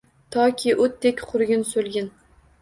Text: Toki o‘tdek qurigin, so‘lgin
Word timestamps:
Toki 0.35 0.73
o‘tdek 0.85 1.21
qurigin, 1.33 1.67
so‘lgin 1.73 2.11